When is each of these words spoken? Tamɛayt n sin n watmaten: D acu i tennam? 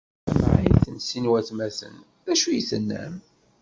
Tamɛayt 0.27 0.83
n 0.95 0.97
sin 1.07 1.23
n 1.29 1.29
watmaten: 1.31 1.95
D 2.25 2.27
acu 2.33 2.49
i 2.51 2.61
tennam? 2.69 3.15